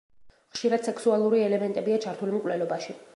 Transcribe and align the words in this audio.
ხშირად 0.55 0.87
სექსუალური 0.87 1.43
ელემენტებია 1.49 1.99
ჩართული 2.09 2.35
მკვლელობაში. 2.41 2.97